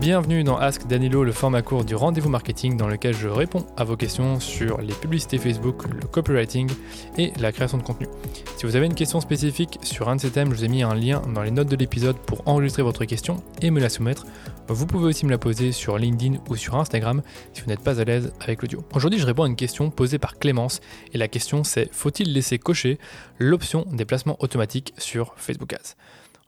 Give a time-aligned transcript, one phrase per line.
[0.00, 3.84] Bienvenue dans Ask Danilo, le format court du rendez-vous marketing dans lequel je réponds à
[3.84, 6.70] vos questions sur les publicités Facebook, le copywriting
[7.18, 8.08] et la création de contenu.
[8.56, 10.82] Si vous avez une question spécifique sur un de ces thèmes, je vous ai mis
[10.82, 14.24] un lien dans les notes de l'épisode pour enregistrer votre question et me la soumettre.
[14.68, 17.20] Vous pouvez aussi me la poser sur LinkedIn ou sur Instagram
[17.52, 18.82] si vous n'êêtes pas à l'aise avec l'audio.
[18.94, 20.80] Aujourd'hui, je réponds à une question posée par Clémence
[21.12, 22.98] et la question c'est faut-il laisser cocher
[23.38, 25.94] l'option des placements automatiques sur Facebook Ads?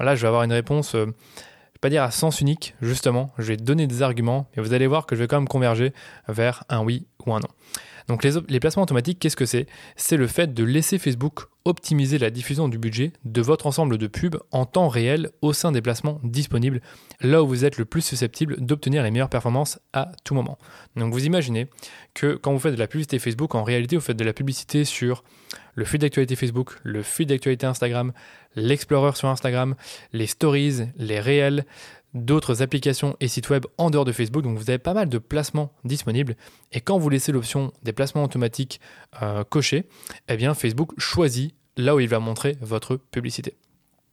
[0.00, 0.94] Là, je vais avoir une réponse
[1.80, 5.06] pas dire à sens unique, justement, je vais donner des arguments, mais vous allez voir
[5.06, 5.92] que je vais quand même converger
[6.28, 7.48] vers un oui ou un non.
[8.08, 9.66] Donc les, placements automatiques, qu'est-ce que c'est?
[9.96, 14.06] C'est le fait de laisser Facebook optimiser la diffusion du budget de votre ensemble de
[14.06, 16.80] pubs en temps réel au sein des placements disponibles,
[17.20, 20.56] là où vous êtes le plus susceptible d'obtenir les meilleures performances à tout moment.
[20.96, 21.68] Donc vous imaginez
[22.14, 24.86] que quand vous faites de la publicité Facebook, en réalité vous faites de la publicité
[24.86, 25.22] sur
[25.74, 28.12] le feed d'actualité Facebook, le feed d'actualité Instagram,
[28.56, 29.74] l'Explorer sur Instagram,
[30.12, 31.66] les stories, les réels,
[32.14, 34.42] d'autres applications et sites web en dehors de Facebook.
[34.42, 36.36] Donc vous avez pas mal de placements disponibles.
[36.72, 38.80] Et quand vous laissez l'option des placements automatiques
[39.22, 39.44] euh,
[40.28, 43.56] eh bien Facebook choisit là où il va montrer votre publicité.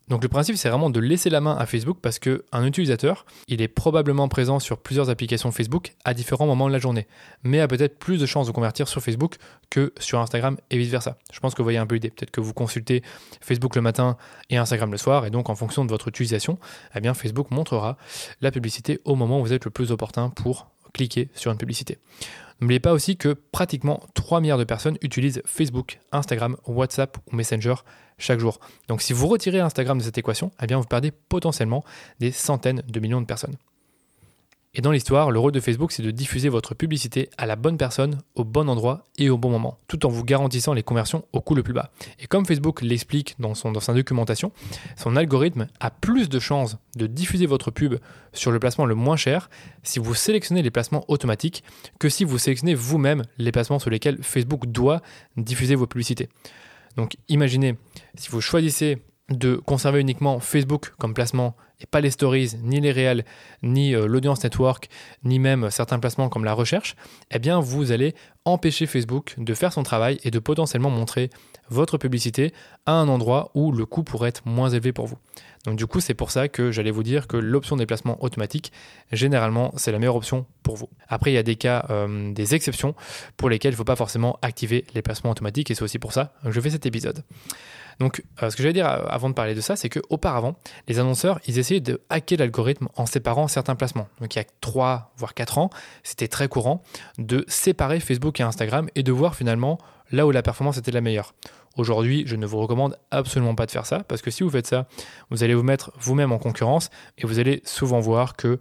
[0.07, 3.61] Donc le principe, c'est vraiment de laisser la main à Facebook parce qu'un utilisateur, il
[3.61, 7.07] est probablement présent sur plusieurs applications Facebook à différents moments de la journée,
[7.43, 9.37] mais a peut-être plus de chances de convertir sur Facebook
[9.71, 11.17] que sur Instagram et vice-versa.
[11.33, 12.11] Je pense que vous voyez un peu l'idée.
[12.11, 13.01] Peut-être que vous consultez
[13.41, 14.15] Facebook le matin
[14.51, 16.59] et Instagram le soir, et donc en fonction de votre utilisation,
[16.93, 17.97] eh Facebook montrera
[18.41, 21.99] la publicité au moment où vous êtes le plus opportun pour cliquer sur une publicité.
[22.61, 27.75] N'oubliez pas aussi que pratiquement 3 milliards de personnes utilisent Facebook, Instagram, WhatsApp ou Messenger
[28.17, 28.59] chaque jour.
[28.87, 31.83] Donc si vous retirez Instagram de cette équation, eh vous perdez potentiellement
[32.19, 33.57] des centaines de millions de personnes.
[34.77, 37.77] Et dans l'histoire, le rôle de Facebook, c'est de diffuser votre publicité à la bonne
[37.77, 41.39] personne, au bon endroit et au bon moment, tout en vous garantissant les conversions au
[41.39, 41.91] coût le plus bas.
[42.19, 44.51] Et comme Facebook l'explique dans, sa documentation,
[44.97, 47.95] son algorithme a plus de chances de diffuser votre pub
[48.33, 49.49] sur le placement le moins cher
[49.83, 51.63] si vous sélectionnez les placements automatiques
[51.97, 55.01] que si vous sélectionnez vous-même les placements sur lesquels Facebook doit
[55.37, 56.27] diffuser vos publicités.
[56.97, 57.77] Donc imaginez,
[58.15, 58.97] si vous choisissez
[59.29, 63.25] de conserver uniquement Facebook comme placement et pas les stories, ni les réels,
[63.63, 64.87] ni euh, l'audience network,
[65.23, 66.95] ni même certains placements comme la recherche,
[67.31, 68.13] eh bien vous allez
[68.45, 71.31] empêcher Facebook de faire son travail et de potentiellement montrer
[71.69, 72.53] votre publicité
[72.85, 75.17] à un endroit où le coût pourrait être moins élevé pour vous.
[75.65, 78.71] Donc du coup, c'est pour ça que j'allais vous dire que l'option des placements automatiques,
[79.11, 80.89] généralement, c'est la meilleure option pour vous.
[81.07, 82.93] Après, il y a des cas, euh, des exceptions
[83.35, 86.13] pour lesquels il ne faut pas forcément activer les placements automatiques et c'est aussi pour
[86.13, 87.23] ça que je fais cet épisode.
[87.99, 90.55] Donc, euh, ce que j'allais dire euh, avant de parler de ça, c'est qu'auparavant,
[90.87, 94.07] les annonceurs, ils essayaient de hacker l'algorithme en séparant certains placements.
[94.19, 95.69] Donc, il y a 3 voire 4 ans,
[96.03, 96.83] c'était très courant
[97.17, 99.77] de séparer Facebook et Instagram et de voir finalement
[100.11, 101.33] là où la performance était la meilleure.
[101.77, 104.67] Aujourd'hui, je ne vous recommande absolument pas de faire ça parce que si vous faites
[104.67, 104.87] ça,
[105.29, 108.59] vous allez vous mettre vous-même en concurrence et vous allez souvent voir que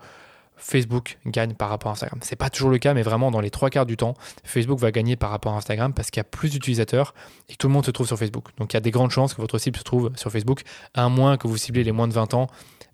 [0.57, 2.19] Facebook gagne par rapport à Instagram.
[2.23, 4.93] C'est pas toujours le cas, mais vraiment dans les trois quarts du temps, Facebook va
[4.93, 7.15] gagner par rapport à Instagram parce qu'il y a plus d'utilisateurs
[7.49, 8.49] et tout le monde se trouve sur Facebook.
[8.59, 10.63] Donc il y a des grandes chances que votre cible se trouve sur Facebook,
[10.95, 12.47] à moins que vous ciblez les moins de 20 ans,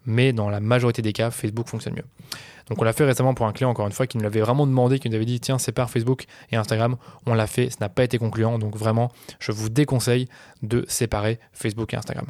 [0.06, 2.04] mais dans la majorité des cas, Facebook fonctionne mieux.
[2.68, 4.66] Donc on l'a fait récemment pour un client, encore une fois, qui nous l'avait vraiment
[4.66, 6.96] demandé, qui nous avait dit tiens, sépare Facebook et Instagram.
[7.26, 9.10] On l'a fait, ça n'a pas été concluant, donc vraiment,
[9.40, 10.28] je vous déconseille
[10.62, 12.26] de séparer Facebook et Instagram.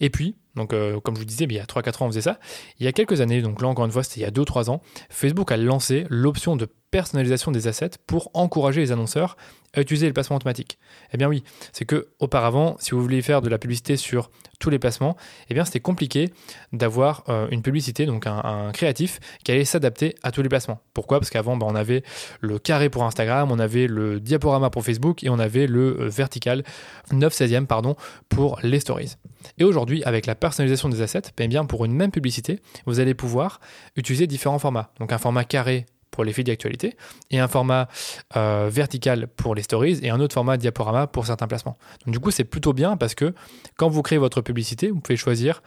[0.00, 2.20] Et puis, donc, euh, comme je vous disais, il y a 3-4 ans, on faisait
[2.20, 2.38] ça.
[2.78, 4.70] Il y a quelques années, donc là encore une fois, c'était il y a 2-3
[4.70, 9.36] ans, Facebook a lancé l'option de personnalisation des assets pour encourager les annonceurs
[9.74, 10.78] à utiliser le placement automatique.
[11.12, 14.70] Eh bien oui, c'est que auparavant, si vous vouliez faire de la publicité sur tous
[14.70, 15.16] les placements,
[15.48, 16.32] eh bien c'était compliqué
[16.72, 20.80] d'avoir euh, une publicité, donc un, créatif qui allait s'adapter à tous les placements.
[20.92, 21.18] Pourquoi?
[21.18, 22.02] Parce qu'avant, bah, on avait
[22.40, 26.08] le carré pour Instagram, on avait le diaporama pour Facebook et on avait le euh,
[26.08, 26.64] vertical
[27.12, 27.96] 9 16e pardon
[28.28, 29.16] pour les stories.
[29.58, 33.14] Et aujourd'hui, avec la personnalisation des assets, eh bien pour une même publicité, vous allez
[33.14, 33.60] pouvoir
[33.96, 34.92] utiliser différents formats.
[34.98, 36.96] Donc un format carré pour les fils d'actualité,
[37.30, 37.88] et un format
[38.36, 41.76] euh, vertical pour les stories, et un autre format diaporama pour certains placements.
[42.04, 43.34] Donc, du coup, c'est plutôt bien parce que
[43.76, 45.62] quand vous créez votre publicité, vous pouvez choisir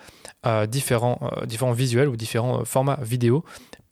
[0.45, 3.43] euh, différents, euh, différents visuels ou différents formats vidéo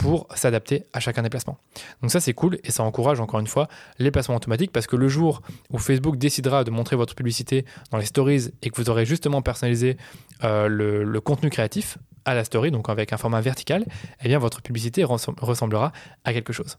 [0.02, 1.60] pour s'adapter à chacun des placements.
[2.02, 3.68] Donc ça c'est cool et ça encourage encore une fois
[4.00, 8.00] les placements automatiques parce que le jour où Facebook décidera de montrer votre publicité dans
[8.00, 9.98] les stories et que vous aurez justement personnalisé
[10.42, 13.86] le, le, contenu créatif, à la story, donc avec un format vertical,
[14.24, 15.92] eh bien votre publicité ressemblera
[16.24, 16.78] à quelque chose.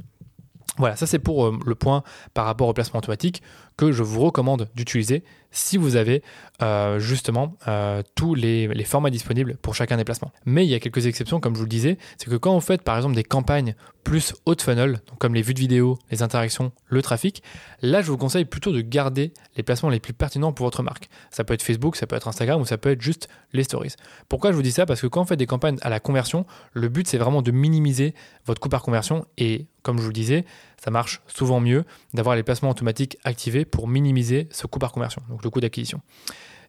[0.78, 2.02] Voilà, ça c'est pour euh, le point
[2.32, 3.42] par rapport au placement automatique
[3.76, 6.22] que je vous recommande d'utiliser si vous avez
[6.62, 10.32] euh, justement euh, tous les, formats disponibles pour chacun des placements.
[10.46, 12.60] Mais il y a quelques exceptions, comme je vous le disais, c'est que quand vous
[12.60, 16.72] faites par exemple des campagnes plus haut funnel, comme les vues de vidéo, les interactions,
[16.86, 17.42] le trafic,
[17.82, 21.10] là je vous conseille plutôt de garder les placements les plus pertinents pour votre marque.
[21.30, 23.94] Ça peut être Facebook, ça peut être Instagram ou ça peut être juste les stories.
[24.30, 24.86] Pourquoi je vous dis ça?
[24.86, 27.50] Parce que quand vous faites des campagnes à la conversion, le but c'est vraiment de
[27.50, 28.14] minimiser
[28.46, 30.44] votre coût par conversion et comme je vous le disais,
[30.82, 31.84] ça marche souvent mieux
[32.14, 36.00] d'avoir les placements automatiques activés pour minimiser ce coût par conversion, donc le coût d'acquisition.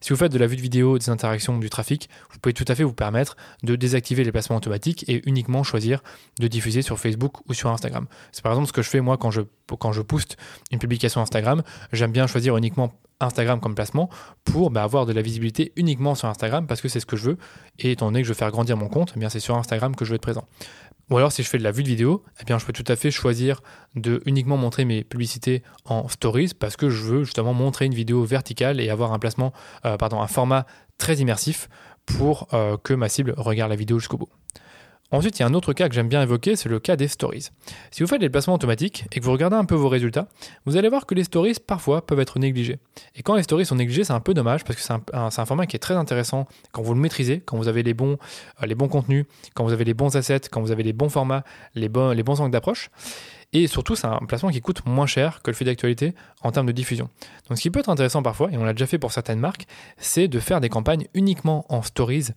[0.04, 2.66] Si vous faites de la vue de vidéo, des interactions, du trafic, vous pouvez tout
[2.68, 6.02] à fait vous permettre de désactiver les placements automatiques et uniquement choisir
[6.38, 8.06] de diffuser sur Facebook ou sur Instagram.
[8.30, 10.36] C'est par exemple ce que je fais moi quand je, quand poste
[10.70, 11.62] une publication Instagram.
[11.94, 14.10] J'aime bien choisir uniquement Instagram comme placement
[14.44, 17.30] pour bah, avoir de la visibilité uniquement sur Instagram parce que c'est ce que je
[17.30, 17.38] veux.
[17.78, 20.04] Et étant donné que je veux faire grandir mon compte, eh c'est sur Instagram que
[20.04, 20.46] je veux être présent.
[21.10, 22.96] Ou alors si je fais de la vue de vidéo, eh je peux tout à
[22.96, 23.60] fait choisir
[23.94, 28.24] de uniquement montrer mes publicités en stories parce que je veux justement montrer une vidéo
[28.24, 29.52] verticale et avoir un placement,
[29.84, 30.66] euh, pardon, un format
[30.98, 31.68] très immersif
[32.06, 34.28] pour euh, que ma cible regarde la vidéo jusqu'au bout.
[35.10, 37.08] Ensuite, il y a un autre cas que j'aime bien évoquer, c'est le cas des
[37.08, 37.50] stories.
[37.90, 40.28] Si vous faites des placements automatiques et que vous regardez un peu vos résultats,
[40.66, 42.78] vous allez voir que les stories parfois peuvent être négligées.
[43.14, 45.66] Et quand les stories sont négligées, c'est un peu dommage parce que c'est un, format
[45.66, 48.18] qui est très intéressant quand vous le maîtrisez, quand vous avez les bons,
[48.62, 51.10] euh, les bons contenus, quand vous avez les bons assets, quand vous avez les bons
[51.10, 52.90] formats, les bons angles d'approche.
[53.56, 56.12] Et surtout, c'est un placement qui coûte moins cher que le fait d'actualité
[56.42, 57.08] en termes de diffusion.
[57.48, 59.66] Donc ce qui peut être intéressant parfois, et on l'a déjà fait pour certaines marques,
[59.96, 62.30] c'est de faire des campagnes uniquement en stories.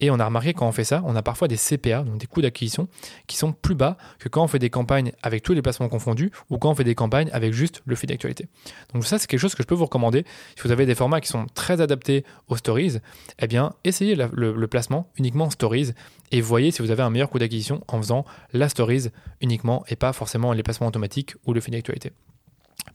[0.00, 2.26] Et on a remarqué quand on fait ça, on a parfois des CPA, donc des
[2.26, 2.88] coûts d'acquisition,
[3.28, 6.32] qui sont plus bas que quand on fait des campagnes avec tous les placements confondus
[6.50, 8.48] ou quand on fait des campagnes avec juste le feed d'actualité.
[8.92, 10.24] Donc ça, c'est quelque chose que je peux vous recommander.
[10.56, 12.98] Si vous avez des formats qui sont très adaptés aux stories,
[13.38, 15.92] eh bien, essayez le, le placement uniquement en stories
[16.32, 19.10] et voyez si vous avez un meilleur coût d'acquisition en faisant la stories
[19.40, 22.12] uniquement et pas forcément les placements automatiques ou le fil d'actualité.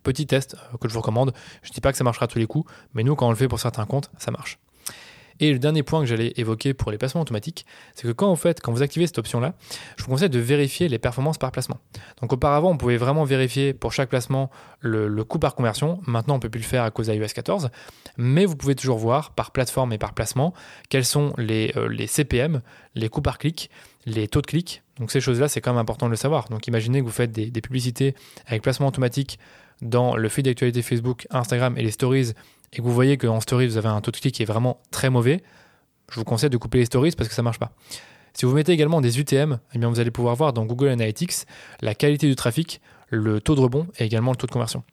[0.03, 1.33] Petit test euh, que je vous recommande.
[1.63, 3.31] Je ne dis pas que ça marchera à tous les coups, mais nous, quand on
[3.31, 4.59] le fait pour certains comptes, ça marche.
[5.39, 7.65] Et le dernier point que j'allais évoquer pour les placements automatiques,
[7.95, 9.55] c'est que quand, quand vous activez cette option-là,
[9.97, 11.77] je vous conseille de vérifier les performances par placement.
[12.21, 14.49] Donc auparavant, on pouvait vraiment vérifier pour chaque placement
[14.81, 16.01] le, coût par conversion.
[16.05, 17.69] Maintenant, on ne peut plus le faire à cause d'iOS 14.
[18.17, 20.53] Mais vous pouvez toujours voir par plateforme et par placement
[20.89, 22.61] quels sont les, euh, les CPM,
[22.95, 23.69] les coûts par clic,
[24.05, 24.83] les taux de clic.
[24.99, 26.49] Donc ces choses-là, c'est quand même important de le savoir.
[26.49, 28.15] Donc imaginez que vous faites des, des publicités
[28.47, 29.39] avec placement automatique
[29.81, 32.33] dans le feed d'actualité Facebook, Instagram et les stories
[32.73, 34.81] et que vous voyez qu'en stories, vous avez un taux de clic qui est vraiment
[34.91, 35.41] très mauvais,
[36.11, 37.71] je vous conseille de couper les stories parce que ça ne marche pas.
[38.33, 41.45] Si vous mettez également des UTM, eh bien vous allez pouvoir voir dans Google Analytics
[41.81, 44.83] la qualité du trafic, le taux de rebond et également le taux de conversion.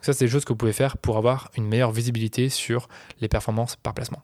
[0.00, 2.88] ça, c'est des choses que vous pouvez faire pour avoir une meilleure visibilité sur
[3.20, 4.22] les performances par placement.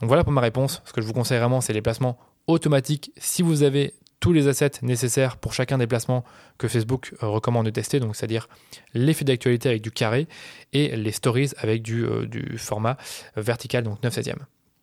[0.00, 0.82] Donc voilà pour ma réponse.
[0.84, 4.48] Ce que je vous conseille vraiment, c'est les placements automatiques si vous avez tous les
[4.48, 6.24] assets nécessaires pour chacun des placements
[6.56, 8.48] que Facebook euh, recommande de tester, donc c'est-à-dire
[8.94, 10.28] l'effet d'actualité avec du carré
[10.72, 12.26] et les stories avec du, euh,
[12.56, 12.96] format
[13.36, 14.32] vertical, donc 9 16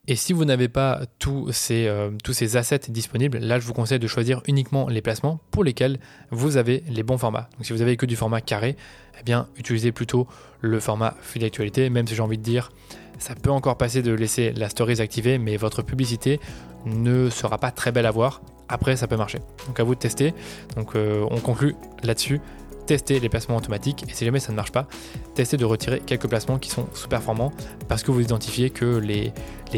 [0.07, 3.73] et si vous n'avez pas tous ces, euh, tous ces assets disponibles, là je vous
[3.73, 5.99] conseille de choisir uniquement les placements pour lesquels
[6.29, 7.49] vous avez les bons formats.
[7.53, 8.75] Donc si vous avez que du format carré,
[9.19, 10.27] eh bien utilisez plutôt
[10.59, 12.71] le format fil d'actualité, même si j'ai envie de dire
[13.17, 16.39] ça peut encore passer de laisser la stories activée, mais votre publicité
[16.85, 18.41] ne sera pas très belle à voir.
[18.71, 19.39] Après, ça peut marcher.
[19.67, 20.33] Donc à vous de tester.
[20.75, 22.39] Donc euh, on conclut là-dessus.
[22.87, 24.87] Testez les placements automatiques et si jamais ça ne marche pas,
[25.35, 27.51] testez de retirer quelques placements qui sont sous-performants
[27.87, 29.33] parce que vous identifiez que les,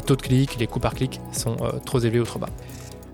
[0.05, 2.49] taux de clic, les coûts par clic sont euh, trop élevés ou trop bas.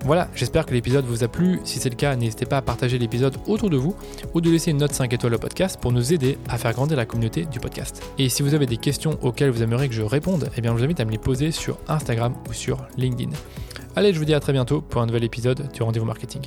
[0.04, 1.60] Voilà, j'espère que l'épisode vous a plu.
[1.64, 3.94] Si c'est le cas, n'hésitez pas à partager l'épisode autour de vous
[4.32, 6.96] ou de laisser une note 5 étoiles au podcast pour nous aider à faire grandir
[6.96, 8.02] la communauté du podcast.
[8.16, 10.78] Et si vous avez des questions auxquelles vous aimeriez que je réponde, eh bien je
[10.78, 13.32] vous invite à me les poser sur Instagram ou sur LinkedIn.
[13.96, 16.42] Allez, je vous dis à très bientôt pour un nouvel épisode du Rendez-vous Marketing.